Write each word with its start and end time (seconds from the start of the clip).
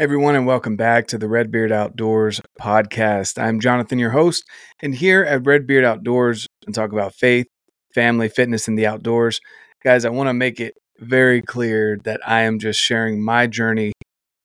everyone, 0.00 0.34
and 0.34 0.46
welcome 0.46 0.76
back 0.76 1.06
to 1.06 1.18
the 1.18 1.28
Redbeard 1.28 1.70
Outdoors 1.70 2.40
podcast. 2.58 3.38
I'm 3.38 3.60
Jonathan, 3.60 3.98
your 3.98 4.12
host, 4.12 4.44
and 4.80 4.94
here 4.94 5.22
at 5.24 5.44
Redbeard 5.44 5.84
Outdoors 5.84 6.46
and 6.64 6.74
talk 6.74 6.90
about 6.90 7.14
faith, 7.14 7.46
family, 7.94 8.30
fitness, 8.30 8.66
and 8.66 8.78
the 8.78 8.86
outdoors. 8.86 9.42
Guys, 9.84 10.06
I 10.06 10.08
want 10.08 10.30
to 10.30 10.32
make 10.32 10.58
it 10.58 10.72
very 11.00 11.42
clear 11.42 11.98
that 12.04 12.26
I 12.26 12.44
am 12.44 12.58
just 12.58 12.80
sharing 12.80 13.22
my 13.22 13.46
journey 13.46 13.92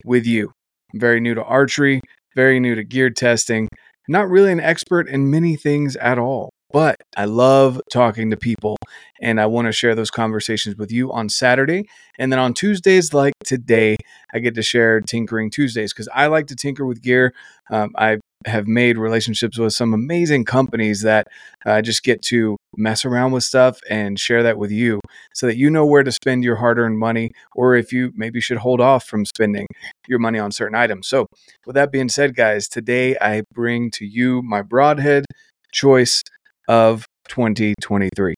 with 0.04 0.26
you. 0.26 0.52
I'm 0.94 1.00
very 1.00 1.22
new 1.22 1.34
to 1.36 1.44
archery, 1.46 2.02
very 2.36 2.60
new 2.60 2.76
to 2.76 2.84
gear 2.84 3.10
testing, 3.10 3.70
not 4.10 4.28
really 4.28 4.52
an 4.52 4.60
expert 4.60 5.08
in 5.08 5.32
many 5.32 5.56
things 5.56 5.96
at 5.96 6.20
all. 6.20 6.50
But 6.76 6.98
I 7.16 7.24
love 7.24 7.80
talking 7.90 8.32
to 8.32 8.36
people 8.36 8.76
and 9.22 9.40
I 9.40 9.46
want 9.46 9.68
to 9.68 9.72
share 9.72 9.96
those 9.96 10.12
conversations 10.12 10.76
with 10.76 10.92
you 10.92 11.10
on 11.10 11.30
Saturday. 11.30 11.88
And 12.20 12.34
then 12.34 12.40
on 12.40 12.54
Tuesdays, 12.54 13.14
like 13.14 13.32
today, 13.46 13.96
I 14.34 14.40
get 14.40 14.56
to 14.56 14.62
share 14.62 15.00
Tinkering 15.00 15.50
Tuesdays 15.50 15.94
because 15.94 16.10
I 16.14 16.28
like 16.28 16.48
to 16.48 16.56
tinker 16.58 16.86
with 16.86 17.02
gear. 17.02 17.34
Um, 17.72 17.92
I 17.98 18.18
have 18.46 18.68
made 18.68 18.98
relationships 18.98 19.58
with 19.58 19.72
some 19.72 19.94
amazing 19.94 20.44
companies 20.44 21.02
that 21.04 21.28
I 21.66 21.80
uh, 21.80 21.82
just 21.82 22.04
get 22.04 22.22
to 22.24 22.58
mess 22.76 23.06
around 23.06 23.32
with 23.32 23.46
stuff 23.46 23.80
and 23.90 24.20
share 24.20 24.44
that 24.44 24.58
with 24.58 24.70
you 24.70 25.00
so 25.34 25.48
that 25.48 25.56
you 25.56 25.70
know 25.70 25.86
where 25.86 26.04
to 26.04 26.12
spend 26.12 26.44
your 26.44 26.58
hard 26.58 26.78
earned 26.78 27.00
money 27.00 27.32
or 27.56 27.76
if 27.76 27.94
you 27.94 28.12
maybe 28.16 28.42
should 28.42 28.58
hold 28.58 28.82
off 28.82 29.06
from 29.06 29.24
spending 29.24 29.66
your 30.10 30.20
money 30.20 30.40
on 30.40 30.52
certain 30.52 30.76
items. 30.76 31.08
So, 31.08 31.28
with 31.66 31.76
that 31.76 31.94
being 31.94 32.10
said, 32.10 32.36
guys, 32.36 32.68
today 32.68 33.16
I 33.22 33.44
bring 33.54 33.92
to 33.92 34.06
you 34.06 34.42
my 34.42 34.62
broadhead 34.62 35.24
choice 35.72 36.22
of 36.68 37.06
2023. 37.30 38.36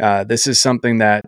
Uh, 0.00 0.24
this 0.24 0.46
is 0.46 0.60
something 0.60 0.98
that 0.98 1.22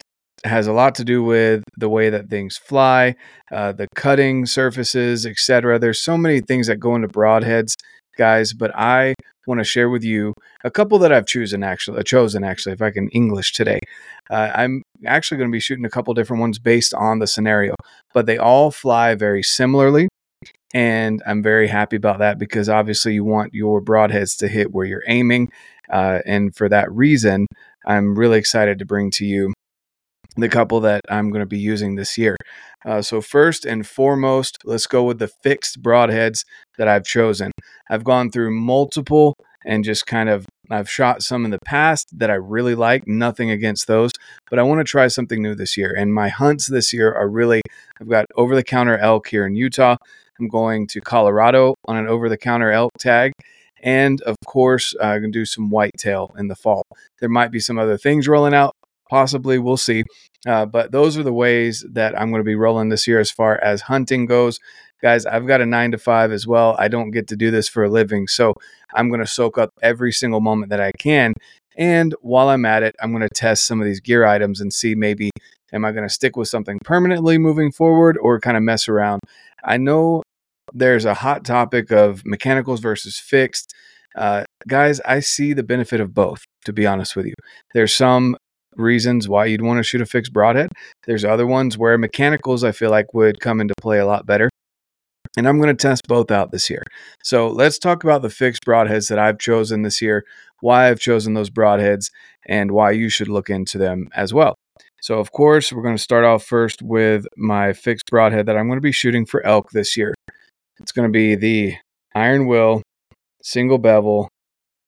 has 0.45 0.67
a 0.67 0.73
lot 0.73 0.95
to 0.97 1.05
do 1.05 1.23
with 1.23 1.63
the 1.77 1.89
way 1.89 2.11
that 2.11 2.29
things 2.29 2.57
fly, 2.57 3.15
uh, 3.51 3.73
the 3.73 3.87
cutting 3.95 4.47
surfaces, 4.47 5.25
etc. 5.25 5.79
There's 5.79 6.01
so 6.01 6.19
many 6.19 6.41
things 6.41 6.67
that 6.67 6.77
go 6.77 6.95
into 6.95 7.09
broadheads, 7.09 7.75
guys, 8.17 8.53
but 8.53 8.71
I 8.75 9.15
want 9.47 9.61
to 9.61 9.65
share 9.65 9.91
with 9.91 10.05
you 10.05 10.33
a 10.63 10.71
couple 10.71 10.99
that 10.99 11.13
I've 11.13 11.27
chosen 11.27 11.63
actually, 11.63 11.99
uh, 11.99 12.03
chosen 12.03 12.45
actually, 12.45 12.73
if 12.73 12.83
I 12.83 12.91
can 12.91 13.09
English 13.11 13.53
today. 13.53 13.81
Uh, 14.31 14.51
I'm 14.55 14.83
actually 15.07 15.39
going 15.39 15.51
to 15.51 15.53
be 15.53 15.61
shooting 15.61 15.85
a 15.85 15.91
couple 15.91 16.15
different 16.15 16.41
ones 16.41 16.59
based 16.59 16.95
on 16.95 17.19
the 17.19 17.27
scenario, 17.27 17.75
but 18.13 18.27
they 18.27 18.39
all 18.39 18.71
fly 18.71 19.15
very 19.15 19.43
similarly. 19.43 20.09
And 20.73 21.23
I'm 21.25 21.43
very 21.43 21.69
happy 21.69 21.97
about 21.97 22.19
that 22.19 22.39
because 22.39 22.69
obviously 22.69 23.15
you 23.15 23.23
want 23.23 23.55
your 23.55 23.81
broadheads 23.81 24.37
to 24.39 24.49
hit 24.49 24.73
where 24.73 24.85
you're 24.85 25.05
aiming. 25.07 25.53
Uh, 25.91 26.21
and 26.27 26.55
for 26.55 26.69
that 26.69 26.91
reason, 26.93 27.47
I'm 27.87 28.19
really 28.19 28.39
excited 28.39 28.79
to 28.79 28.87
bring 28.87 29.11
to 29.13 29.25
you 29.25 29.53
the 30.37 30.49
couple 30.49 30.81
that 30.81 31.01
I'm 31.09 31.31
going 31.31 31.41
to 31.41 31.47
be 31.47 31.59
using 31.59 31.95
this 31.95 32.19
year. 32.19 32.37
Uh, 32.85 33.03
so, 33.03 33.21
first 33.21 33.65
and 33.65 33.87
foremost, 33.87 34.59
let's 34.65 34.87
go 34.87 35.05
with 35.05 35.19
the 35.19 35.29
fixed 35.29 35.83
broadheads 35.83 36.45
that 36.77 36.89
I've 36.89 37.05
chosen. 37.05 37.53
I've 37.89 38.05
gone 38.05 38.31
through 38.31 38.51
multiple 38.51 39.35
and 39.65 39.85
just 39.85 40.07
kind 40.07 40.29
of 40.29 40.47
I've 40.71 40.91
shot 40.91 41.23
some 41.23 41.45
in 41.45 41.51
the 41.51 41.59
past 41.65 42.19
that 42.19 42.31
I 42.31 42.35
really 42.35 42.75
like, 42.75 43.07
nothing 43.07 43.51
against 43.51 43.87
those, 43.87 44.11
but 44.49 44.59
I 44.59 44.63
want 44.63 44.81
to 44.81 44.85
try 44.85 45.09
something 45.09 45.43
new 45.43 45.55
this 45.55 45.77
year. 45.77 45.95
And 45.97 46.13
my 46.13 46.29
hunts 46.29 46.67
this 46.67 46.93
year 46.93 47.13
are 47.13 47.29
really 47.29 47.61
I've 48.01 48.09
got 48.09 48.27
over 48.37 48.55
the 48.55 48.65
counter 48.65 48.99
elk 48.99 49.29
here 49.29 49.47
in 49.47 49.55
Utah. 49.55 49.97
I'm 50.39 50.49
going 50.49 50.87
to 50.89 51.01
Colorado 51.01 51.75
on 51.87 51.97
an 51.97 52.09
over 52.09 52.29
the 52.29 52.37
counter 52.37 52.73
elk 52.73 52.93
tag 52.99 53.33
and 53.85 54.21
of 54.23 54.37
course, 54.47 54.95
going 54.99 55.23
to 55.23 55.31
do 55.31 55.45
some 55.45 55.71
whitetail 55.71 56.35
in 56.39 56.49
the 56.49 56.57
fall. 56.57 56.87
There 57.21 57.29
might 57.29 57.53
be 57.53 57.61
some 57.61 57.79
other 57.79 57.99
things 57.99 58.27
rolling 58.27 58.55
out, 58.55 58.75
possibly, 59.09 59.59
we'll 59.59 59.77
see. 59.77 60.05
Uh, 60.47 60.67
but 60.67 60.91
those 60.91 61.17
are 61.17 61.23
the 61.23 61.33
ways 61.33 61.85
that 61.93 62.19
I'm 62.19 62.31
going 62.31 62.41
to 62.41 62.45
be 62.45 62.57
rolling 62.57 62.89
this 62.89 63.07
year 63.07 63.21
as 63.21 63.31
far 63.31 63.63
as 63.63 63.83
hunting 63.83 64.27
goes. 64.27 64.59
Guys, 65.03 65.27
I've 65.27 65.47
got 65.47 65.61
a 65.61 65.67
nine 65.67 65.91
to 65.93 65.99
five 65.99 66.33
as 66.33 66.47
well. 66.47 66.75
I 66.79 66.89
don't 66.89 67.11
get 67.11 67.29
to 67.29 67.37
do 67.37 67.51
this 67.51 67.69
for 67.69 67.85
a 67.85 67.91
living. 67.91 68.27
So 68.27 68.55
I'm 68.95 69.09
going 69.09 69.21
to 69.21 69.27
soak 69.27 69.59
up 69.59 69.71
every 69.83 70.13
single 70.13 70.41
moment 70.41 70.71
that 70.71 70.81
I 70.81 70.93
can. 70.99 71.35
And 71.77 72.15
while 72.23 72.49
I'm 72.49 72.65
at 72.65 72.83
it, 72.83 72.97
I'm 73.03 73.11
going 73.11 73.23
to 73.23 73.35
test 73.35 73.67
some 73.67 73.81
of 73.81 73.87
these 73.87 74.01
gear 74.01 74.25
items 74.25 74.61
and 74.61 74.73
see 74.73 74.95
maybe 74.95 75.31
am 75.75 75.85
I 75.85 75.93
going 75.93 76.09
to 76.09 76.15
stick 76.15 76.37
with 76.37 76.49
something 76.49 76.79
permanently 76.85 77.37
moving 77.37 77.71
forward 77.71 78.17
or 78.19 78.41
kind 78.41 78.57
of 78.57 78.63
mess 78.63 78.89
around. 78.89 79.21
I 79.63 79.77
know 79.77 80.23
there's 80.75 81.05
a 81.05 81.15
hot 81.15 81.45
topic 81.45 81.91
of 81.93 82.23
mechanicals 82.27 82.81
versus 82.81 83.19
fixed. 83.19 83.73
Uh, 84.17 84.45
guys, 84.69 85.01
I 85.01 85.21
see 85.21 85.53
the 85.53 85.63
benefit 85.63 86.01
of 86.01 86.13
both, 86.13 86.45
to 86.65 86.73
be 86.73 86.87
honest 86.87 87.17
with 87.17 87.27
you. 87.27 87.35
There's 87.73 87.95
some 87.95 88.37
reasons 88.77 89.29
why 89.29 89.47
you'd 89.47 89.63
want 89.63 89.79
to 89.79 89.85
shoot 89.85 90.01
a 90.01 90.07
fixed 90.07 90.33
broadhead. 90.33 90.71
There's 91.07 91.25
other 91.25 91.47
ones 91.47 91.79
where 91.79 91.97
mechanicals 91.97 92.65
I 92.65 92.73
feel 92.73 92.91
like 92.91 93.15
would 93.15 93.41
come 93.41 93.61
into 93.61 93.75
play 93.81 93.99
a 93.99 94.07
lot 94.07 94.27
better. 94.27 94.51
And 95.37 95.49
I'm 95.49 95.59
going 95.59 95.75
to 95.75 95.81
test 95.81 96.03
both 96.07 96.31
out 96.31 96.53
this 96.53 96.71
year. 96.71 96.83
So 97.23 97.49
let's 97.49 97.79
talk 97.79 98.05
about 98.05 98.23
the 98.23 98.31
fixed 98.31 98.65
broadheads 98.65 99.09
that 99.09 99.19
I've 99.19 99.39
chosen 99.39 99.83
this 99.83 100.01
year, 100.01 100.25
why 100.61 100.89
I've 100.89 101.01
chosen 101.01 101.35
those 101.35 101.51
broadheads, 101.51 102.11
and 102.47 102.71
why 102.71 102.93
you 102.93 103.09
should 103.09 103.29
look 103.29 103.51
into 103.51 103.79
them 103.79 104.09
as 104.15 104.33
well. 104.33 104.55
So, 105.01 105.19
of 105.19 105.33
course, 105.33 105.73
we're 105.73 105.83
going 105.83 105.97
to 105.97 106.03
start 106.03 106.25
off 106.25 106.45
first 106.45 106.83
with 106.83 107.27
my 107.37 107.73
fixed 107.73 108.07
broadhead 108.11 108.47
that 108.47 108.57
I'm 108.57 108.69
going 108.69 108.79
to 108.79 108.83
be 108.83 108.93
shooting 108.93 109.27
for 109.27 109.45
elk 109.45 109.71
this 109.73 109.97
year. 109.97 110.15
It's 110.81 110.93
going 110.93 111.09
to 111.09 111.13
be 111.13 111.35
the 111.35 111.77
Iron 112.15 112.47
Will 112.47 112.83
single 113.43 113.79
bevel 113.79 114.29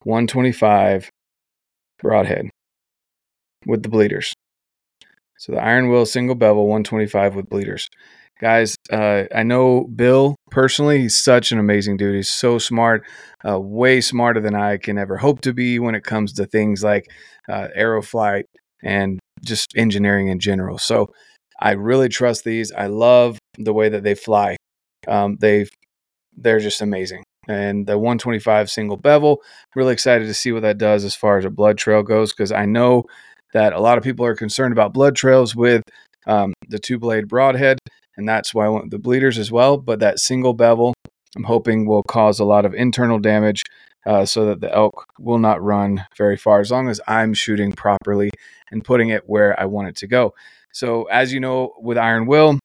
125 0.04 1.10
broadhead 2.00 2.50
with 3.66 3.82
the 3.82 3.88
bleeders. 3.88 4.32
So 5.38 5.52
the 5.52 5.62
Iron 5.62 5.88
Will 5.88 6.06
single 6.06 6.34
bevel 6.34 6.64
125 6.64 7.34
with 7.34 7.48
bleeders. 7.48 7.88
Guys, 8.40 8.76
uh, 8.92 9.24
I 9.34 9.42
know 9.44 9.84
Bill 9.84 10.36
personally. 10.50 11.00
He's 11.00 11.22
such 11.22 11.52
an 11.52 11.58
amazing 11.58 11.96
dude. 11.96 12.16
He's 12.16 12.30
so 12.30 12.58
smart, 12.58 13.02
uh, 13.48 13.58
way 13.58 14.00
smarter 14.00 14.40
than 14.40 14.54
I 14.54 14.76
can 14.76 14.98
ever 14.98 15.16
hope 15.16 15.40
to 15.42 15.54
be 15.54 15.78
when 15.78 15.94
it 15.94 16.04
comes 16.04 16.34
to 16.34 16.46
things 16.46 16.84
like 16.84 17.10
uh, 17.48 17.68
aeroflight 17.76 18.44
and 18.82 19.18
just 19.42 19.72
engineering 19.76 20.28
in 20.28 20.38
general. 20.38 20.78
So 20.78 21.12
I 21.60 21.72
really 21.72 22.10
trust 22.10 22.44
these. 22.44 22.72
I 22.72 22.88
love 22.88 23.38
the 23.56 23.72
way 23.72 23.88
that 23.88 24.02
they 24.02 24.14
fly. 24.14 24.56
Um, 25.06 25.36
they 25.40 25.66
they're 26.36 26.60
just 26.60 26.82
amazing. 26.82 27.24
And 27.48 27.86
the 27.86 27.96
125 27.96 28.70
single 28.70 28.96
bevel, 28.96 29.40
really 29.74 29.92
excited 29.92 30.26
to 30.26 30.34
see 30.34 30.52
what 30.52 30.62
that 30.62 30.78
does 30.78 31.04
as 31.04 31.14
far 31.14 31.38
as 31.38 31.44
a 31.44 31.50
blood 31.50 31.78
trail 31.78 32.02
goes, 32.02 32.32
because 32.32 32.50
I 32.52 32.66
know 32.66 33.04
that 33.52 33.72
a 33.72 33.80
lot 33.80 33.98
of 33.98 34.04
people 34.04 34.26
are 34.26 34.34
concerned 34.34 34.72
about 34.72 34.92
blood 34.92 35.14
trails 35.14 35.54
with 35.54 35.82
um, 36.26 36.52
the 36.68 36.78
two 36.78 36.98
blade 36.98 37.28
broadhead, 37.28 37.78
and 38.16 38.28
that's 38.28 38.52
why 38.52 38.66
I 38.66 38.68
want 38.68 38.90
the 38.90 38.98
bleeders 38.98 39.38
as 39.38 39.52
well. 39.52 39.78
But 39.78 40.00
that 40.00 40.18
single 40.18 40.54
bevel, 40.54 40.92
I'm 41.36 41.44
hoping 41.44 41.86
will 41.86 42.02
cause 42.02 42.40
a 42.40 42.44
lot 42.44 42.64
of 42.64 42.74
internal 42.74 43.20
damage 43.20 43.62
uh, 44.06 44.24
so 44.24 44.46
that 44.46 44.60
the 44.60 44.74
elk 44.74 45.04
will 45.18 45.38
not 45.38 45.62
run 45.62 46.04
very 46.16 46.36
far 46.36 46.60
as 46.60 46.70
long 46.70 46.88
as 46.88 47.00
I'm 47.06 47.32
shooting 47.32 47.72
properly 47.72 48.30
and 48.70 48.84
putting 48.84 49.10
it 49.10 49.28
where 49.28 49.58
I 49.58 49.66
want 49.66 49.88
it 49.88 49.96
to 49.96 50.06
go. 50.06 50.34
So, 50.72 51.04
as 51.04 51.32
you 51.32 51.40
know, 51.40 51.74
with 51.78 51.96
Iron 51.96 52.26
Will, 52.26 52.58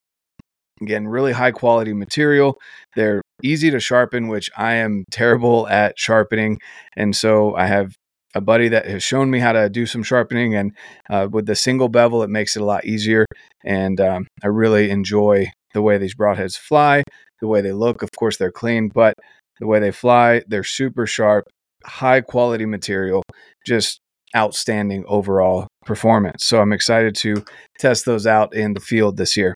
Again, 0.82 1.08
really 1.08 1.32
high 1.32 1.52
quality 1.52 1.94
material. 1.94 2.58
They're 2.96 3.22
easy 3.44 3.70
to 3.72 3.80
sharpen, 3.80 4.28
which 4.28 4.50
I 4.58 4.76
am 4.76 5.06
terrible 5.12 5.68
at 5.68 5.98
sharpening. 5.98 6.60
And 6.96 7.16
so 7.16 7.56
I 7.56 7.68
have 7.68 7.96
a 8.34 8.42
buddy 8.42 8.70
that 8.70 8.86
has 8.88 9.04
shown 9.04 9.30
me 9.30 9.40
how 9.40 9.52
to 9.52 9.70
do 9.70 9.86
some 9.86 10.04
sharpening. 10.04 10.56
And 10.56 10.72
uh, 11.10 11.28
with 11.32 11.46
the 11.46 11.56
single 11.56 11.90
bevel, 11.90 12.24
it 12.24 12.30
makes 12.30 12.56
it 12.56 12.62
a 12.62 12.66
lot 12.66 12.86
easier. 12.86 13.26
And 13.64 14.00
um, 14.00 14.28
I 14.44 14.48
really 14.48 14.90
enjoy 14.90 15.52
the 15.74 15.82
way 15.82 15.98
these 15.98 16.16
broadheads 16.16 16.58
fly, 16.58 17.04
the 17.40 17.48
way 17.48 17.62
they 17.62 17.74
look. 17.74 18.02
Of 18.02 18.10
course, 18.18 18.38
they're 18.38 18.52
clean, 18.52 18.90
but 18.94 19.14
the 19.60 19.68
way 19.68 19.80
they 19.80 19.92
fly, 19.92 20.44
they're 20.48 20.64
super 20.64 21.06
sharp, 21.06 21.46
high 21.86 22.22
quality 22.22 22.66
material, 22.66 23.24
just 23.66 24.00
outstanding 24.36 25.04
overall 25.08 25.68
performance. 25.86 26.46
So 26.46 26.62
I'm 26.62 26.74
excited 26.74 27.16
to 27.16 27.44
test 27.80 28.06
those 28.06 28.26
out 28.26 28.56
in 28.56 28.74
the 28.74 28.80
field 28.80 29.18
this 29.18 29.36
year. 29.36 29.56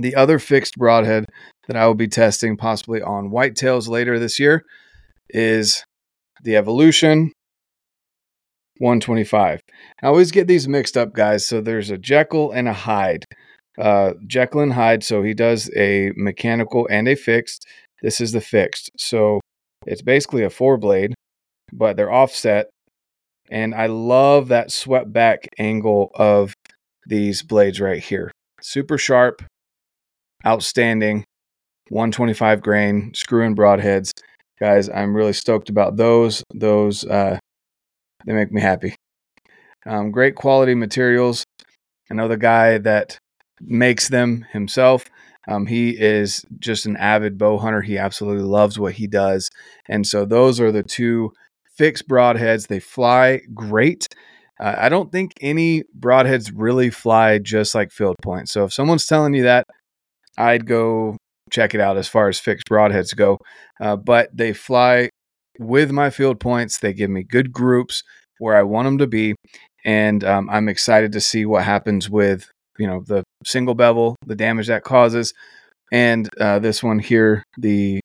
The 0.00 0.14
other 0.14 0.38
fixed 0.38 0.76
broadhead 0.76 1.26
that 1.66 1.76
I 1.76 1.86
will 1.86 1.94
be 1.94 2.08
testing 2.08 2.56
possibly 2.56 3.02
on 3.02 3.30
whitetails 3.30 3.88
later 3.88 4.18
this 4.18 4.40
year 4.40 4.64
is 5.28 5.84
the 6.42 6.56
Evolution 6.56 7.32
125. 8.78 9.60
I 10.02 10.06
always 10.06 10.30
get 10.30 10.46
these 10.46 10.66
mixed 10.66 10.96
up, 10.96 11.12
guys. 11.12 11.46
So 11.46 11.60
there's 11.60 11.90
a 11.90 11.98
Jekyll 11.98 12.50
and 12.50 12.66
a 12.66 12.72
Hyde. 12.72 13.24
Uh, 13.78 14.14
Jekyll 14.26 14.60
and 14.60 14.72
Hyde. 14.72 15.04
So 15.04 15.22
he 15.22 15.34
does 15.34 15.70
a 15.76 16.12
mechanical 16.16 16.88
and 16.90 17.06
a 17.06 17.14
fixed. 17.14 17.66
This 18.02 18.22
is 18.22 18.32
the 18.32 18.40
fixed. 18.40 18.90
So 18.96 19.40
it's 19.86 20.02
basically 20.02 20.44
a 20.44 20.50
four 20.50 20.78
blade, 20.78 21.14
but 21.72 21.96
they're 21.96 22.12
offset. 22.12 22.70
And 23.50 23.74
I 23.74 23.86
love 23.86 24.48
that 24.48 24.70
swept 24.70 25.12
back 25.12 25.48
angle 25.58 26.10
of 26.14 26.54
these 27.06 27.42
blades 27.42 27.80
right 27.80 28.02
here. 28.02 28.30
Super 28.62 28.96
sharp, 28.96 29.42
outstanding 30.46 31.24
125 31.90 32.62
grain 32.62 33.12
screw 33.14 33.44
in 33.44 33.54
broadheads. 33.54 34.12
Guys, 34.58 34.88
I'm 34.88 35.14
really 35.14 35.32
stoked 35.32 35.68
about 35.68 35.96
those. 35.96 36.42
Those 36.54 37.04
uh, 37.04 37.38
they 38.26 38.32
make 38.32 38.52
me 38.52 38.60
happy. 38.60 38.94
Um, 39.86 40.10
great 40.10 40.34
quality 40.34 40.74
materials. 40.74 41.44
I 42.10 42.14
know 42.14 42.28
the 42.28 42.36
guy 42.36 42.78
that 42.78 43.18
makes 43.60 44.08
them 44.08 44.46
himself. 44.52 45.06
Um, 45.48 45.66
he 45.66 45.90
is 45.90 46.44
just 46.58 46.86
an 46.86 46.96
avid 46.96 47.38
bow 47.38 47.58
hunter. 47.58 47.80
He 47.80 47.98
absolutely 47.98 48.44
loves 48.44 48.78
what 48.78 48.92
he 48.92 49.06
does. 49.06 49.48
And 49.88 50.06
so 50.06 50.24
those 50.24 50.60
are 50.60 50.70
the 50.70 50.82
two 50.82 51.32
fixed 51.76 52.06
broadheads. 52.08 52.68
They 52.68 52.80
fly 52.80 53.40
great. 53.54 54.06
Uh, 54.60 54.74
I 54.76 54.88
don't 54.90 55.10
think 55.10 55.32
any 55.40 55.84
broadheads 55.98 56.52
really 56.54 56.90
fly 56.90 57.38
just 57.38 57.74
like 57.74 57.90
field 57.90 58.16
point. 58.22 58.50
So 58.50 58.64
if 58.64 58.72
someone's 58.72 59.06
telling 59.06 59.34
you 59.34 59.44
that, 59.44 59.66
I'd 60.40 60.66
go 60.66 61.16
check 61.50 61.74
it 61.74 61.80
out 61.80 61.96
as 61.96 62.08
far 62.08 62.28
as 62.28 62.38
fixed 62.38 62.68
broadheads 62.68 63.14
go. 63.14 63.38
Uh, 63.80 63.96
but 63.96 64.30
they 64.32 64.52
fly 64.52 65.10
with 65.58 65.90
my 65.90 66.10
field 66.10 66.40
points. 66.40 66.78
They 66.78 66.92
give 66.92 67.10
me 67.10 67.22
good 67.22 67.52
groups 67.52 68.02
where 68.38 68.56
I 68.56 68.62
want 68.62 68.86
them 68.86 68.98
to 68.98 69.06
be, 69.06 69.34
and 69.84 70.24
um, 70.24 70.48
I'm 70.50 70.68
excited 70.68 71.12
to 71.12 71.20
see 71.20 71.44
what 71.44 71.64
happens 71.64 72.08
with 72.08 72.50
you 72.78 72.86
know 72.86 73.02
the 73.06 73.22
single 73.44 73.74
bevel, 73.74 74.16
the 74.24 74.36
damage 74.36 74.68
that 74.68 74.84
causes, 74.84 75.34
and 75.92 76.28
uh, 76.40 76.58
this 76.58 76.82
one 76.82 76.98
here. 76.98 77.42
The 77.58 78.00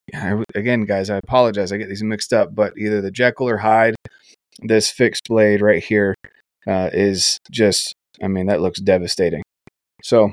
again, 0.54 0.84
guys, 0.84 1.08
I 1.08 1.16
apologize. 1.16 1.72
I 1.72 1.78
get 1.78 1.88
these 1.88 2.02
mixed 2.02 2.32
up, 2.32 2.54
but 2.54 2.74
either 2.78 3.00
the 3.00 3.10
Jekyll 3.10 3.48
or 3.48 3.58
Hyde. 3.58 3.94
This 4.62 4.90
fixed 4.90 5.28
blade 5.28 5.60
right 5.60 5.82
here 5.82 6.14
uh, 6.66 6.90
is 6.92 7.38
just. 7.50 7.94
I 8.22 8.28
mean, 8.28 8.46
that 8.46 8.62
looks 8.62 8.80
devastating. 8.80 9.42
So 10.02 10.32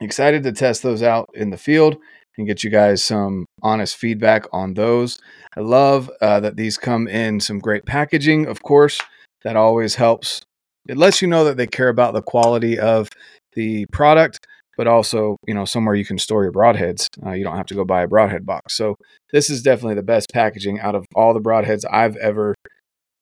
excited 0.00 0.42
to 0.42 0.52
test 0.52 0.82
those 0.82 1.02
out 1.02 1.28
in 1.34 1.50
the 1.50 1.56
field 1.56 1.96
and 2.36 2.46
get 2.46 2.64
you 2.64 2.70
guys 2.70 3.02
some 3.02 3.46
honest 3.62 3.96
feedback 3.96 4.44
on 4.52 4.74
those. 4.74 5.18
I 5.56 5.60
love 5.60 6.10
uh, 6.20 6.40
that 6.40 6.56
these 6.56 6.76
come 6.76 7.06
in 7.06 7.40
some 7.40 7.58
great 7.58 7.86
packaging, 7.86 8.46
of 8.46 8.62
course. 8.62 9.00
That 9.44 9.56
always 9.56 9.96
helps. 9.96 10.40
It 10.88 10.96
lets 10.96 11.22
you 11.22 11.28
know 11.28 11.44
that 11.44 11.56
they 11.56 11.66
care 11.66 11.88
about 11.88 12.14
the 12.14 12.22
quality 12.22 12.78
of 12.78 13.08
the 13.54 13.86
product, 13.92 14.46
but 14.76 14.86
also, 14.86 15.36
you 15.46 15.54
know, 15.54 15.64
somewhere 15.64 15.94
you 15.94 16.04
can 16.04 16.18
store 16.18 16.42
your 16.42 16.52
broadheads. 16.52 17.08
Uh, 17.24 17.32
you 17.32 17.44
don't 17.44 17.56
have 17.56 17.66
to 17.66 17.74
go 17.74 17.84
buy 17.84 18.02
a 18.02 18.08
broadhead 18.08 18.44
box. 18.44 18.76
So, 18.76 18.96
this 19.32 19.50
is 19.50 19.62
definitely 19.62 19.94
the 19.94 20.02
best 20.02 20.30
packaging 20.32 20.80
out 20.80 20.94
of 20.94 21.06
all 21.14 21.34
the 21.34 21.40
broadheads 21.40 21.84
I've 21.90 22.16
ever 22.16 22.54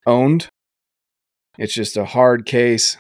owned. 0.07 0.49
It's 1.59 1.75
just 1.75 1.97
a 1.97 2.05
hard 2.05 2.47
case, 2.47 2.97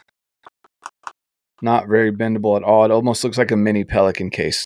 not 1.63 1.89
very 1.89 2.13
bendable 2.13 2.57
at 2.57 2.63
all. 2.63 2.85
It 2.85 2.91
almost 2.91 3.25
looks 3.25 3.39
like 3.39 3.51
a 3.51 3.57
mini 3.57 3.85
Pelican 3.85 4.31
case 4.31 4.65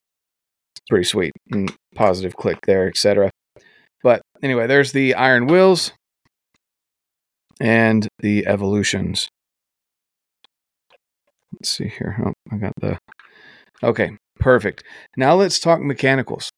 It's 0.75 0.85
pretty 0.89 1.05
sweet 1.05 1.33
and 1.53 1.75
positive 1.95 2.37
click 2.37 2.59
there, 2.67 2.89
etc. 2.89 3.31
But 4.03 4.23
anyway, 4.43 4.67
there's 4.67 4.93
the 4.93 5.15
Iron 5.15 5.47
Wills 5.47 5.93
and 7.61 8.09
the 8.21 8.47
evolutions. 8.47 9.29
Let's 11.53 11.71
see 11.71 11.89
here. 11.89 12.17
Oh, 12.25 12.33
I 12.53 12.57
got 12.57 12.73
the. 12.81 12.99
Okay, 13.83 14.17
perfect. 14.39 14.85
Now 15.17 15.35
let's 15.35 15.59
talk 15.59 15.81
mechanicals. 15.81 16.51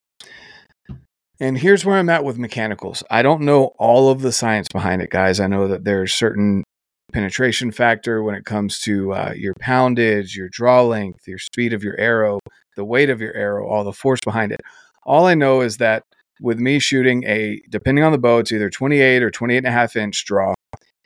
And 1.40 1.58
here's 1.58 1.84
where 1.84 1.96
I'm 1.96 2.08
at 2.08 2.24
with 2.24 2.36
mechanicals. 2.36 3.04
I 3.10 3.22
don't 3.22 3.42
know 3.42 3.72
all 3.78 4.10
of 4.10 4.22
the 4.22 4.32
science 4.32 4.66
behind 4.72 5.02
it, 5.02 5.10
guys. 5.10 5.38
I 5.38 5.46
know 5.46 5.68
that 5.68 5.84
there's 5.84 6.12
certain 6.12 6.64
penetration 7.12 7.70
factor 7.70 8.22
when 8.22 8.34
it 8.34 8.44
comes 8.44 8.80
to 8.80 9.12
uh, 9.12 9.32
your 9.36 9.54
poundage, 9.60 10.36
your 10.36 10.48
draw 10.48 10.82
length, 10.82 11.26
your 11.26 11.38
speed 11.38 11.72
of 11.72 11.82
your 11.82 11.98
arrow, 11.98 12.38
the 12.76 12.84
weight 12.84 13.10
of 13.10 13.20
your 13.20 13.34
arrow, 13.34 13.66
all 13.66 13.84
the 13.84 13.92
force 13.92 14.20
behind 14.24 14.52
it. 14.52 14.60
All 15.04 15.26
I 15.26 15.34
know 15.34 15.60
is 15.62 15.78
that 15.78 16.04
with 16.40 16.58
me 16.58 16.78
shooting 16.78 17.24
a, 17.24 17.60
depending 17.68 18.04
on 18.04 18.12
the 18.12 18.18
bow, 18.18 18.38
it's 18.38 18.52
either 18.52 18.70
28 18.70 19.22
or 19.22 19.30
28 19.30 19.58
and 19.58 19.66
a 19.66 19.70
half 19.70 19.96
inch 19.96 20.24
draw, 20.24 20.54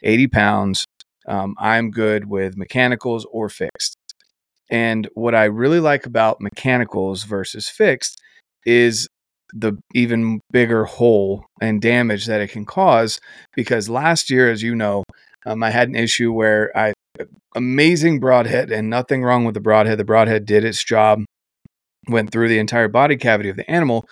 80 0.03 0.27
pounds. 0.29 0.85
Um, 1.27 1.55
I'm 1.59 1.91
good 1.91 2.29
with 2.29 2.57
mechanicals 2.57 3.27
or 3.31 3.49
fixed. 3.49 3.97
And 4.71 5.09
what 5.15 5.35
I 5.35 5.45
really 5.45 5.81
like 5.81 6.07
about 6.07 6.41
mechanicals 6.41 7.25
versus 7.25 7.69
fixed 7.69 8.21
is 8.65 9.09
the 9.53 9.75
even 9.95 10.41
bigger 10.51 10.85
hole 10.85 11.45
and 11.61 11.81
damage 11.81 12.27
that 12.27 12.41
it 12.41 12.51
can 12.51 12.65
cause. 12.65 13.21
Because 13.55 13.89
last 13.89 14.31
year, 14.31 14.51
as 14.51 14.63
you 14.63 14.75
know, 14.75 15.05
um, 15.47 15.63
I 15.63 15.71
had 15.71 15.89
an 15.89 15.97
issue 15.97 16.33
where 16.33 16.77
I 16.77 16.93
amazing 17.55 18.21
broadhead 18.21 18.71
and 18.71 18.89
nothing 18.89 19.23
wrong 19.23 19.45
with 19.45 19.55
the 19.55 19.61
broadhead. 19.61 19.99
The 19.99 20.05
broadhead 20.05 20.47
did 20.47 20.65
its 20.65 20.83
job, 20.83 21.21
went 22.09 22.31
through 22.31 22.49
the 22.49 22.59
entire 22.59 22.89
body 22.89 23.17
cavity 23.17 23.49
of 23.49 23.57
the 23.57 23.71
animal, 23.71 24.07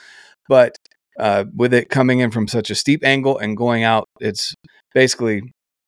but 0.48 0.76
uh, 1.18 1.44
with 1.54 1.74
it 1.74 1.88
coming 1.88 2.20
in 2.20 2.30
from 2.30 2.48
such 2.48 2.70
a 2.70 2.74
steep 2.74 3.04
angle 3.04 3.38
and 3.38 3.56
going 3.56 3.84
out, 3.84 4.06
it's 4.20 4.54
basically 4.94 5.42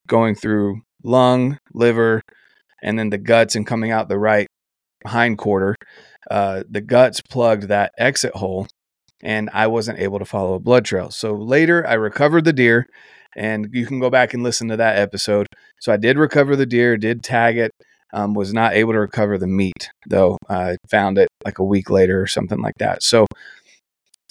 going 0.07 0.35
through 0.35 0.81
lung, 1.05 1.59
liver, 1.73 2.23
and 2.83 2.99
then 2.99 3.11
the 3.11 3.19
guts 3.19 3.55
and 3.55 3.67
coming 3.67 3.91
out 3.91 4.09
the 4.09 4.19
right 4.19 4.47
hind 5.07 5.39
quarter. 5.39 5.75
Uh, 6.31 6.63
the 6.69 6.81
guts 6.81 7.21
plugged 7.21 7.65
that 7.65 7.93
exit 7.99 8.35
hole, 8.35 8.67
and 9.23 9.51
I 9.53 9.67
wasn't 9.67 9.99
able 9.99 10.19
to 10.19 10.25
follow 10.25 10.55
a 10.55 10.61
blood 10.61 10.85
trail. 10.85 11.11
So 11.11 11.35
later, 11.35 11.87
I 11.87 11.95
recovered 11.95 12.45
the 12.45 12.53
deer 12.53 12.87
and 13.37 13.69
you 13.73 13.87
can 13.87 14.01
go 14.01 14.11
back 14.11 14.35
and 14.35 14.43
listen 14.43 14.69
to 14.69 14.77
that 14.77 14.99
episode. 14.99 15.47
So 15.81 15.93
I 15.93 15.97
did 15.97 16.19
recover 16.19 16.57
the 16.57 16.67
deer, 16.67 16.97
did 16.97 17.23
tag 17.23 17.59
it, 17.59 17.71
um, 18.13 18.35
was 18.35 18.53
not 18.53 18.75
able 18.75 18.93
to 18.93 19.01
recover 19.01 19.39
the 19.39 19.47
meat 19.47 19.91
though. 20.07 20.39
I 20.49 20.77
found 20.91 21.19
it 21.19 21.29
like 21.45 21.59
a 21.59 21.65
week 21.65 21.91
later 21.91 22.21
or 22.21 22.27
something 22.27 22.61
like 22.61 22.77
that. 22.79 23.03
So 23.03 23.27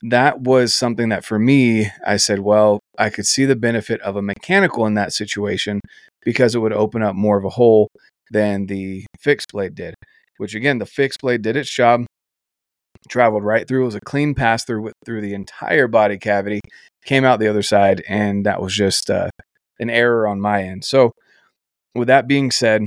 that 0.04 0.42
was 0.42 0.74
something 0.74 1.10
that 1.10 1.26
for 1.26 1.38
me, 1.38 1.92
I 2.06 2.18
said, 2.18 2.40
well, 2.40 2.80
I 2.98 3.10
could 3.10 3.28
see 3.28 3.46
the 3.46 3.56
benefit 3.56 4.02
of 4.02 4.16
a 4.16 4.22
mechanical 4.22 4.86
in 4.86 4.96
that 4.96 5.14
situation 5.14 5.80
because 6.24 6.56
it 6.56 6.60
would 6.60 6.74
open 6.74 7.04
up 7.04 7.16
more 7.16 7.38
of 7.38 7.46
a 7.46 7.50
hole 7.50 7.90
than 8.32 8.66
the 8.68 9.06
fixed 9.20 9.52
blade 9.52 9.76
did. 9.76 9.94
Which 10.38 10.56
again, 10.56 10.80
the 10.80 10.86
fixed 10.88 11.20
blade 11.22 11.44
did 11.44 11.56
its 11.56 11.70
job, 11.70 12.06
traveled 13.10 13.44
right 13.44 13.68
through. 13.68 13.84
It 13.84 13.86
was 13.86 13.96
a 13.96 14.02
clean 14.02 14.34
pass 14.36 14.64
through 14.64 14.92
through 15.06 15.22
the 15.22 15.34
entire 15.34 15.88
body 15.88 16.18
cavity, 16.18 16.62
came 17.06 17.26
out 17.26 17.40
the 17.40 17.48
other 17.48 17.64
side, 17.64 18.04
and 18.08 18.46
that 18.46 18.62
was 18.62 18.76
just 18.76 19.10
uh, 19.10 19.30
an 19.80 19.90
error 19.90 20.28
on 20.28 20.40
my 20.40 20.64
end. 20.64 20.86
So, 20.86 21.12
with 21.96 22.08
that 22.08 22.28
being 22.28 22.52
said, 22.52 22.84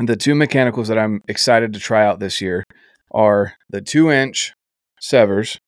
the 0.00 0.16
two 0.16 0.34
mechanicals 0.34 0.88
that 0.88 0.98
I'm 0.98 1.20
excited 1.28 1.72
to 1.74 1.80
try 1.80 2.04
out 2.04 2.20
this 2.20 2.40
year 2.40 2.64
are 3.12 3.54
the 3.70 3.80
two 3.80 4.10
inch 4.10 4.52
SEVRs. 5.00 5.58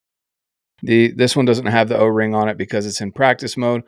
The 0.82 1.12
this 1.12 1.36
one 1.36 1.44
doesn't 1.44 1.66
have 1.66 1.88
the 1.88 1.98
O 1.98 2.06
ring 2.06 2.34
on 2.34 2.48
it 2.48 2.58
because 2.58 2.86
it's 2.86 3.00
in 3.00 3.12
practice 3.12 3.56
mode. 3.56 3.82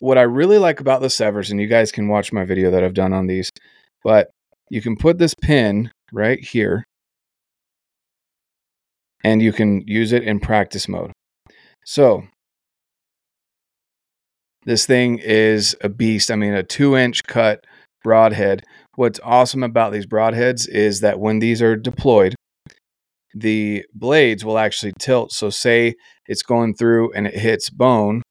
What 0.00 0.18
I 0.18 0.22
really 0.22 0.58
like 0.58 0.80
about 0.80 1.00
the 1.00 1.08
SEVRs, 1.08 1.50
and 1.50 1.60
you 1.60 1.66
guys 1.66 1.90
can 1.90 2.08
watch 2.08 2.32
my 2.32 2.44
video 2.44 2.70
that 2.70 2.84
I've 2.84 2.94
done 2.94 3.12
on 3.12 3.26
these, 3.26 3.50
but 4.04 4.30
you 4.70 4.80
can 4.80 4.96
put 4.96 5.18
this 5.18 5.34
pin 5.34 5.90
right 6.12 6.38
here 6.38 6.84
and 9.24 9.42
you 9.42 9.52
can 9.52 9.82
use 9.86 10.12
it 10.12 10.22
in 10.22 10.40
practice 10.40 10.88
mode. 10.88 11.12
So 11.84 12.24
this 14.64 14.86
thing 14.86 15.18
is 15.18 15.76
a 15.80 15.88
beast. 15.88 16.30
I 16.30 16.36
mean, 16.36 16.54
a 16.54 16.62
two 16.62 16.96
inch 16.96 17.24
cut 17.24 17.64
broadhead. 18.04 18.62
What's 18.96 19.20
awesome 19.22 19.62
about 19.62 19.92
these 19.92 20.06
broadheads 20.06 20.68
is 20.68 21.00
that 21.00 21.20
when 21.20 21.38
these 21.38 21.62
are 21.62 21.76
deployed, 21.76 22.34
the 23.34 23.84
blades 23.94 24.44
will 24.44 24.58
actually 24.58 24.92
tilt. 24.98 25.32
So, 25.32 25.50
say 25.50 25.94
it's 26.26 26.42
going 26.42 26.74
through 26.74 27.12
and 27.12 27.26
it 27.26 27.34
hits 27.34 27.70
bone, 27.70 28.22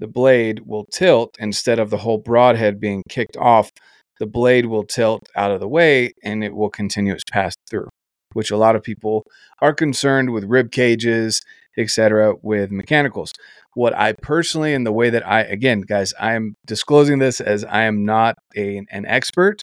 the 0.00 0.08
blade 0.08 0.60
will 0.66 0.86
tilt 0.92 1.36
instead 1.38 1.78
of 1.78 1.90
the 1.90 1.98
whole 1.98 2.18
broadhead 2.18 2.80
being 2.80 3.02
kicked 3.08 3.36
off. 3.36 3.70
The 4.18 4.26
blade 4.26 4.66
will 4.66 4.84
tilt 4.84 5.22
out 5.36 5.50
of 5.50 5.60
the 5.60 5.68
way 5.68 6.12
and 6.22 6.44
it 6.44 6.54
will 6.54 6.70
continue 6.70 7.12
its 7.12 7.24
pass 7.30 7.54
through, 7.68 7.88
which 8.34 8.50
a 8.50 8.56
lot 8.56 8.76
of 8.76 8.82
people 8.82 9.24
are 9.60 9.74
concerned 9.74 10.30
with 10.30 10.44
rib 10.44 10.70
cages, 10.70 11.42
etc., 11.76 12.34
with 12.42 12.70
mechanicals 12.70 13.32
what 13.74 13.96
I 13.96 14.12
personally 14.12 14.74
and 14.74 14.86
the 14.86 14.92
way 14.92 15.10
that 15.10 15.26
I 15.26 15.42
again, 15.42 15.80
guys, 15.82 16.12
I 16.20 16.34
am 16.34 16.56
disclosing 16.66 17.18
this 17.18 17.40
as 17.40 17.64
I 17.64 17.84
am 17.84 18.04
not 18.04 18.36
a, 18.56 18.78
an 18.90 19.06
expert, 19.06 19.62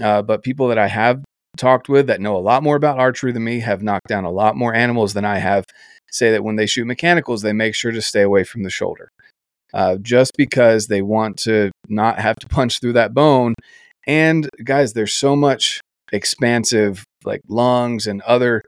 uh, 0.00 0.22
but 0.22 0.42
people 0.42 0.68
that 0.68 0.78
I 0.78 0.88
have 0.88 1.24
talked 1.56 1.88
with 1.88 2.06
that 2.08 2.20
know 2.20 2.36
a 2.36 2.38
lot 2.38 2.62
more 2.62 2.76
about 2.76 2.98
archery 2.98 3.32
than 3.32 3.44
me 3.44 3.60
have 3.60 3.82
knocked 3.82 4.08
down 4.08 4.24
a 4.24 4.30
lot 4.30 4.56
more 4.56 4.74
animals 4.74 5.14
than 5.14 5.24
I 5.24 5.38
have. 5.38 5.64
Say 6.10 6.30
that 6.32 6.44
when 6.44 6.56
they 6.56 6.66
shoot 6.66 6.86
mechanicals, 6.86 7.42
they 7.42 7.52
make 7.52 7.74
sure 7.74 7.92
to 7.92 8.02
stay 8.02 8.22
away 8.22 8.44
from 8.44 8.62
the 8.62 8.70
shoulder, 8.70 9.10
uh, 9.72 9.96
just 10.02 10.32
because 10.36 10.88
they 10.88 11.02
want 11.02 11.36
to 11.38 11.70
not 11.88 12.18
have 12.18 12.36
to 12.36 12.46
punch 12.48 12.80
through 12.80 12.94
that 12.94 13.14
bone. 13.14 13.54
And 14.06 14.48
guys, 14.64 14.92
there's 14.92 15.12
so 15.12 15.36
much 15.36 15.80
expansive 16.12 17.04
like 17.24 17.40
lungs 17.48 18.06
and 18.06 18.22
other 18.22 18.62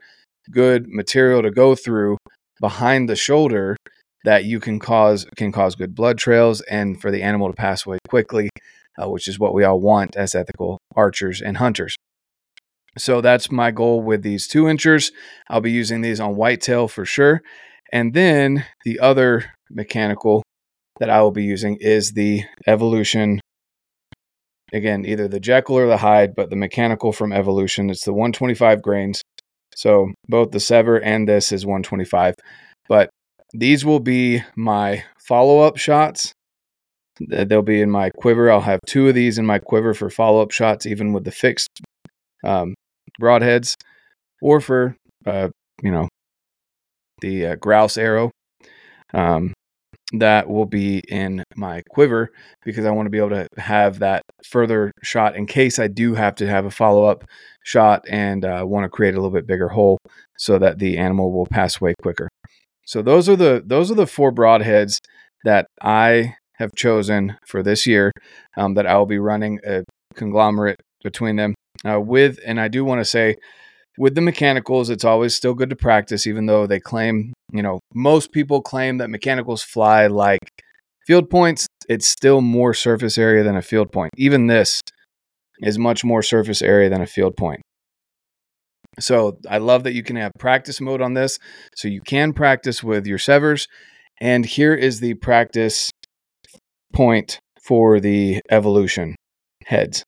good 0.51 0.85
material 0.87 1.41
to 1.41 1.51
go 1.51 1.75
through 1.75 2.17
behind 2.59 3.09
the 3.09 3.15
shoulder 3.15 3.75
that 4.23 4.45
you 4.45 4.59
can 4.59 4.79
cause 4.79 5.25
can 5.35 5.51
cause 5.51 5.75
good 5.75 5.95
blood 5.95 6.17
trails 6.17 6.61
and 6.61 7.01
for 7.01 7.11
the 7.11 7.21
animal 7.21 7.47
to 7.47 7.53
pass 7.53 7.85
away 7.85 7.97
quickly, 8.07 8.49
uh, 9.01 9.09
which 9.09 9.27
is 9.27 9.39
what 9.39 9.53
we 9.53 9.63
all 9.63 9.79
want 9.79 10.15
as 10.15 10.35
ethical 10.35 10.77
archers 10.95 11.41
and 11.41 11.57
hunters. 11.57 11.95
So 12.97 13.21
that's 13.21 13.51
my 13.51 13.71
goal 13.71 14.01
with 14.01 14.21
these 14.21 14.47
two 14.47 14.67
inchers. 14.67 15.11
I'll 15.49 15.61
be 15.61 15.71
using 15.71 16.01
these 16.01 16.19
on 16.19 16.35
whitetail 16.35 16.87
for 16.87 17.05
sure. 17.05 17.41
And 17.91 18.13
then 18.13 18.65
the 18.85 18.99
other 18.99 19.45
mechanical 19.69 20.43
that 20.99 21.09
I 21.09 21.21
will 21.21 21.31
be 21.31 21.43
using 21.43 21.77
is 21.79 22.11
the 22.11 22.43
Evolution. 22.67 23.39
Again, 24.73 25.05
either 25.05 25.27
the 25.27 25.39
Jekyll 25.39 25.77
or 25.77 25.87
the 25.87 25.97
Hyde, 25.97 26.35
but 26.35 26.49
the 26.49 26.55
mechanical 26.55 27.13
from 27.13 27.31
Evolution. 27.31 27.89
It's 27.89 28.05
the 28.05 28.13
125 28.13 28.81
grains. 28.81 29.21
So 29.75 30.11
both 30.27 30.51
the 30.51 30.57
SEVR 30.57 30.99
and 31.03 31.27
this 31.27 31.51
is 31.51 31.65
125. 31.65 32.35
But 32.89 33.09
these 33.53 33.85
will 33.85 33.99
be 33.99 34.41
my 34.55 35.03
follow 35.19 35.59
up 35.59 35.77
shots. 35.77 36.33
They'll 37.19 37.61
be 37.61 37.81
in 37.81 37.91
my 37.91 38.09
quiver. 38.09 38.51
I'll 38.51 38.61
have 38.61 38.79
two 38.87 39.07
of 39.07 39.15
these 39.15 39.37
in 39.37 39.45
my 39.45 39.59
quiver 39.59 39.93
for 39.93 40.09
follow 40.09 40.41
up 40.41 40.51
shots, 40.51 40.87
even 40.87 41.13
with 41.13 41.23
the 41.23 41.31
fixed 41.31 41.69
um, 42.43 42.73
broadheads, 43.21 43.75
or 44.41 44.59
for 44.59 44.95
uh, 45.25 45.49
you 45.83 45.91
know 45.91 46.09
the 47.21 47.47
uh, 47.47 47.55
grouse 47.55 47.97
arrow. 47.97 48.31
Um, 49.13 49.53
that 50.11 50.47
will 50.47 50.65
be 50.65 50.99
in 51.07 51.43
my 51.55 51.81
quiver 51.89 52.29
because 52.63 52.85
I 52.85 52.91
want 52.91 53.07
to 53.07 53.09
be 53.09 53.17
able 53.17 53.29
to 53.31 53.47
have 53.57 53.99
that 53.99 54.21
further 54.45 54.91
shot 55.01 55.35
in 55.35 55.47
case 55.47 55.79
I 55.79 55.87
do 55.87 56.13
have 56.13 56.35
to 56.35 56.47
have 56.47 56.65
a 56.65 56.71
follow 56.71 57.05
up 57.05 57.23
shot 57.63 58.03
and 58.07 58.45
uh, 58.45 58.63
want 58.65 58.83
to 58.83 58.89
create 58.89 59.15
a 59.15 59.17
little 59.17 59.31
bit 59.31 59.47
bigger 59.47 59.69
hole 59.69 59.97
so 60.37 60.59
that 60.59 60.79
the 60.79 60.97
animal 60.97 61.31
will 61.31 61.47
pass 61.47 61.81
away 61.81 61.95
quicker. 62.01 62.29
So 62.85 63.01
those 63.01 63.29
are 63.29 63.35
the 63.35 63.63
those 63.65 63.89
are 63.89 63.95
the 63.95 64.07
four 64.07 64.31
broadheads 64.31 64.99
that 65.45 65.67
I 65.81 66.35
have 66.57 66.75
chosen 66.75 67.37
for 67.47 67.63
this 67.63 67.87
year 67.87 68.11
um, 68.57 68.73
that 68.75 68.85
I 68.85 68.97
will 68.97 69.05
be 69.05 69.19
running 69.19 69.59
a 69.65 69.83
conglomerate 70.15 70.79
between 71.03 71.37
them 71.37 71.55
uh, 71.85 71.99
with. 71.99 72.39
And 72.45 72.59
I 72.59 72.67
do 72.67 72.85
want 72.85 72.99
to 72.99 73.05
say 73.05 73.35
with 73.97 74.15
the 74.15 74.21
mechanicals, 74.21 74.89
it's 74.89 75.05
always 75.05 75.35
still 75.35 75.53
good 75.53 75.69
to 75.69 75.75
practice, 75.75 76.25
even 76.25 76.45
though 76.45 76.65
they 76.65 76.79
claim, 76.79 77.33
you 77.51 77.61
know, 77.61 77.79
most 77.93 78.31
people 78.31 78.61
claim 78.61 78.97
that 78.97 79.09
mechanicals 79.09 79.63
fly 79.63 80.07
like 80.07 80.39
field 81.05 81.29
points. 81.29 81.67
It's 81.89 82.07
still 82.07 82.41
more 82.41 82.73
surface 82.73 83.17
area 83.17 83.43
than 83.43 83.55
a 83.55 83.61
field 83.61 83.91
point. 83.91 84.11
Even 84.17 84.47
this 84.47 84.81
is 85.59 85.77
much 85.77 86.03
more 86.03 86.23
surface 86.23 86.61
area 86.61 86.89
than 86.89 87.01
a 87.01 87.07
field 87.07 87.37
point. 87.37 87.61
So 88.99 89.37
I 89.49 89.57
love 89.57 89.83
that 89.83 89.93
you 89.93 90.03
can 90.03 90.15
have 90.15 90.31
practice 90.39 90.79
mode 90.79 91.01
on 91.01 91.13
this. 91.13 91.39
So 91.75 91.87
you 91.87 92.01
can 92.01 92.33
practice 92.33 92.83
with 92.83 93.05
your 93.05 93.17
SEVRs. 93.17 93.67
And 94.21 94.45
here 94.45 94.73
is 94.73 94.99
the 94.99 95.15
practice 95.15 95.89
point 96.93 97.39
for 97.61 97.99
the 97.99 98.41
evolution 98.49 99.15
heads. 99.65 100.03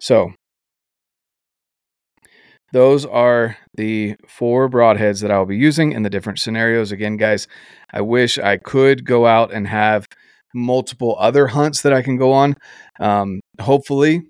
So 0.00 0.32
those 2.74 3.06
are 3.06 3.56
the 3.76 4.16
four 4.26 4.68
broadheads 4.68 5.22
that 5.22 5.30
I'll 5.30 5.46
be 5.46 5.56
using 5.56 5.92
in 5.92 6.02
the 6.02 6.10
different 6.10 6.40
scenarios. 6.40 6.90
Again, 6.90 7.16
guys, 7.16 7.46
I 7.92 8.00
wish 8.00 8.36
I 8.36 8.56
could 8.56 9.04
go 9.04 9.26
out 9.26 9.52
and 9.52 9.68
have 9.68 10.08
multiple 10.52 11.14
other 11.20 11.46
hunts 11.46 11.82
that 11.82 11.92
I 11.92 12.02
can 12.02 12.16
go 12.16 12.32
on. 12.32 12.56
Um, 12.98 13.38
hopefully, 13.60 14.22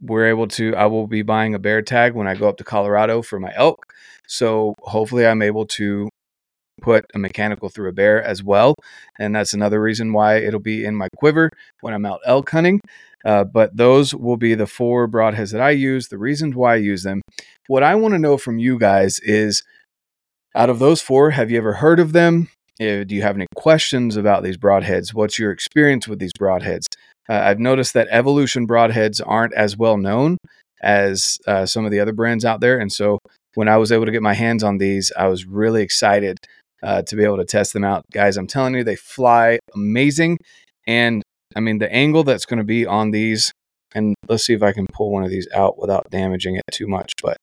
we're 0.00 0.26
able 0.26 0.48
to. 0.48 0.74
I 0.74 0.86
will 0.86 1.06
be 1.06 1.22
buying 1.22 1.54
a 1.54 1.60
bear 1.60 1.82
tag 1.82 2.14
when 2.14 2.26
I 2.26 2.34
go 2.34 2.48
up 2.48 2.56
to 2.56 2.64
Colorado 2.64 3.22
for 3.22 3.38
my 3.38 3.52
elk. 3.54 3.86
So 4.26 4.74
hopefully, 4.80 5.24
I'm 5.24 5.40
able 5.40 5.66
to 5.66 6.08
put 6.82 7.04
a 7.14 7.18
mechanical 7.20 7.68
through 7.68 7.90
a 7.90 7.92
bear 7.92 8.20
as 8.20 8.42
well. 8.42 8.74
And 9.20 9.36
that's 9.36 9.54
another 9.54 9.80
reason 9.80 10.12
why 10.12 10.38
it'll 10.38 10.58
be 10.58 10.84
in 10.84 10.96
my 10.96 11.06
quiver 11.16 11.48
when 11.80 11.94
I'm 11.94 12.04
out 12.04 12.18
elk 12.26 12.50
hunting. 12.50 12.80
Uh, 13.24 13.44
but 13.44 13.76
those 13.76 14.14
will 14.14 14.36
be 14.36 14.54
the 14.54 14.66
four 14.66 15.08
broadheads 15.08 15.52
that 15.52 15.60
I 15.60 15.70
use, 15.70 16.08
the 16.08 16.18
reasons 16.18 16.54
why 16.54 16.74
I 16.74 16.76
use 16.76 17.02
them. 17.02 17.22
What 17.66 17.82
I 17.82 17.94
want 17.94 18.12
to 18.14 18.18
know 18.18 18.36
from 18.36 18.58
you 18.58 18.78
guys 18.78 19.18
is 19.20 19.62
out 20.54 20.70
of 20.70 20.78
those 20.78 21.00
four, 21.00 21.30
have 21.30 21.50
you 21.50 21.56
ever 21.56 21.74
heard 21.74 21.98
of 21.98 22.12
them? 22.12 22.48
Uh, 22.80 23.04
do 23.04 23.14
you 23.14 23.22
have 23.22 23.36
any 23.36 23.46
questions 23.54 24.16
about 24.16 24.42
these 24.42 24.58
broadheads? 24.58 25.14
What's 25.14 25.38
your 25.38 25.50
experience 25.50 26.06
with 26.06 26.18
these 26.18 26.32
broadheads? 26.38 26.84
Uh, 27.28 27.34
I've 27.34 27.60
noticed 27.60 27.94
that 27.94 28.08
Evolution 28.10 28.66
broadheads 28.66 29.20
aren't 29.24 29.54
as 29.54 29.76
well 29.76 29.96
known 29.96 30.36
as 30.82 31.38
uh, 31.46 31.64
some 31.64 31.84
of 31.84 31.90
the 31.90 32.00
other 32.00 32.12
brands 32.12 32.44
out 32.44 32.60
there. 32.60 32.78
And 32.78 32.92
so 32.92 33.18
when 33.54 33.68
I 33.68 33.78
was 33.78 33.90
able 33.90 34.04
to 34.04 34.12
get 34.12 34.22
my 34.22 34.34
hands 34.34 34.62
on 34.62 34.78
these, 34.78 35.10
I 35.16 35.28
was 35.28 35.46
really 35.46 35.82
excited 35.82 36.36
uh, 36.82 37.02
to 37.02 37.16
be 37.16 37.24
able 37.24 37.38
to 37.38 37.44
test 37.44 37.72
them 37.72 37.84
out. 37.84 38.04
Guys, 38.12 38.36
I'm 38.36 38.46
telling 38.46 38.74
you, 38.74 38.84
they 38.84 38.96
fly 38.96 39.58
amazing. 39.74 40.38
And 40.86 41.22
I 41.54 41.60
mean, 41.60 41.78
the 41.78 41.92
angle 41.92 42.24
that's 42.24 42.46
going 42.46 42.58
to 42.58 42.64
be 42.64 42.86
on 42.86 43.10
these, 43.10 43.52
and 43.94 44.14
let's 44.28 44.44
see 44.44 44.54
if 44.54 44.62
I 44.62 44.72
can 44.72 44.86
pull 44.92 45.12
one 45.12 45.24
of 45.24 45.30
these 45.30 45.48
out 45.54 45.78
without 45.78 46.10
damaging 46.10 46.56
it 46.56 46.62
too 46.72 46.86
much. 46.86 47.12
But 47.22 47.36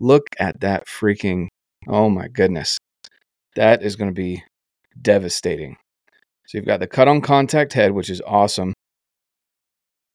look 0.00 0.26
at 0.38 0.60
that 0.60 0.86
freaking, 0.86 1.48
oh 1.88 2.08
my 2.08 2.28
goodness. 2.28 2.78
That 3.54 3.82
is 3.82 3.96
going 3.96 4.10
to 4.10 4.14
be 4.14 4.42
devastating. 5.00 5.76
So 6.46 6.58
you've 6.58 6.66
got 6.66 6.80
the 6.80 6.86
cut 6.86 7.08
on 7.08 7.20
contact 7.20 7.72
head, 7.72 7.92
which 7.92 8.10
is 8.10 8.22
awesome. 8.26 8.72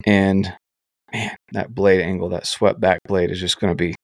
And 0.06 0.54
man, 1.14 1.36
that 1.54 1.74
blade 1.74 2.02
angle, 2.02 2.30
that 2.30 2.48
swept 2.48 2.80
back 2.80 3.00
blade 3.08 3.32
is 3.32 3.40
just 3.40 3.60
going 3.60 3.72
to 3.72 3.76
be 3.76 3.96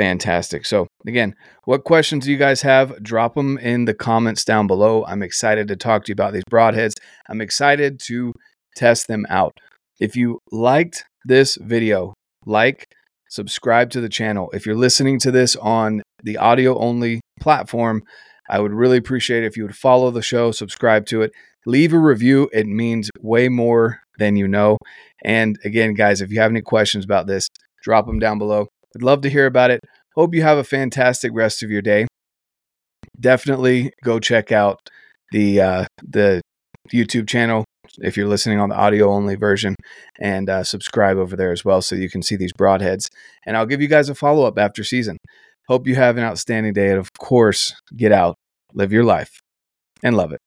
fantastic. 0.00 0.64
So, 0.64 0.86
again, 1.06 1.34
what 1.64 1.84
questions 1.84 2.24
do 2.24 2.32
you 2.32 2.38
guys 2.38 2.62
have? 2.62 3.02
Drop 3.02 3.34
them 3.34 3.58
in 3.58 3.84
the 3.84 3.92
comments 3.92 4.46
down 4.46 4.66
below. 4.66 5.04
I'm 5.04 5.22
excited 5.22 5.68
to 5.68 5.76
talk 5.76 6.04
to 6.04 6.08
you 6.08 6.14
about 6.14 6.32
these 6.32 6.44
broadheads. 6.50 6.94
I'm 7.28 7.42
excited 7.42 8.00
to 8.06 8.32
test 8.76 9.08
them 9.08 9.26
out. 9.28 9.52
If 10.00 10.16
you 10.16 10.38
liked 10.50 11.04
this 11.26 11.58
video, 11.60 12.14
like, 12.46 12.86
subscribe 13.28 13.90
to 13.90 14.00
the 14.00 14.08
channel. 14.08 14.48
If 14.54 14.64
you're 14.64 14.74
listening 14.74 15.18
to 15.18 15.30
this 15.30 15.54
on 15.56 16.00
the 16.22 16.38
audio 16.38 16.78
only 16.78 17.20
platform, 17.38 18.02
I 18.48 18.58
would 18.58 18.72
really 18.72 18.96
appreciate 18.96 19.44
if 19.44 19.54
you 19.54 19.64
would 19.64 19.76
follow 19.76 20.10
the 20.10 20.22
show, 20.22 20.50
subscribe 20.50 21.04
to 21.06 21.20
it, 21.20 21.32
leave 21.66 21.92
a 21.92 21.98
review. 21.98 22.48
It 22.54 22.66
means 22.66 23.10
way 23.20 23.50
more 23.50 24.00
than 24.18 24.36
you 24.36 24.48
know. 24.48 24.78
And 25.22 25.58
again, 25.62 25.92
guys, 25.92 26.22
if 26.22 26.30
you 26.30 26.40
have 26.40 26.50
any 26.50 26.62
questions 26.62 27.04
about 27.04 27.26
this, 27.26 27.48
drop 27.82 28.06
them 28.06 28.18
down 28.18 28.38
below. 28.38 28.68
I'd 28.96 29.02
love 29.02 29.20
to 29.22 29.30
hear 29.30 29.46
about 29.46 29.70
it. 29.70 29.80
Hope 30.14 30.34
you 30.34 30.42
have 30.42 30.58
a 30.58 30.64
fantastic 30.64 31.32
rest 31.34 31.62
of 31.62 31.70
your 31.70 31.82
day. 31.82 32.06
Definitely 33.18 33.92
go 34.04 34.18
check 34.18 34.50
out 34.52 34.78
the 35.30 35.60
uh, 35.60 35.84
the 36.02 36.40
YouTube 36.92 37.28
channel 37.28 37.64
if 37.98 38.16
you're 38.16 38.28
listening 38.28 38.60
on 38.60 38.68
the 38.68 38.76
audio 38.76 39.10
only 39.10 39.34
version 39.34 39.74
and 40.20 40.48
uh, 40.48 40.64
subscribe 40.64 41.16
over 41.16 41.36
there 41.36 41.52
as 41.52 41.64
well 41.64 41.82
so 41.82 41.94
you 41.94 42.08
can 42.10 42.22
see 42.22 42.36
these 42.36 42.52
broadheads. 42.52 43.08
And 43.46 43.56
I'll 43.56 43.66
give 43.66 43.80
you 43.80 43.88
guys 43.88 44.08
a 44.08 44.14
follow 44.14 44.44
up 44.46 44.58
after 44.58 44.84
season. 44.84 45.18
Hope 45.68 45.86
you 45.86 45.94
have 45.94 46.16
an 46.16 46.24
outstanding 46.24 46.72
day. 46.72 46.90
And 46.90 46.98
of 46.98 47.08
course, 47.18 47.74
get 47.96 48.12
out, 48.12 48.36
live 48.74 48.92
your 48.92 49.04
life, 49.04 49.40
and 50.02 50.16
love 50.16 50.32
it. 50.32 50.40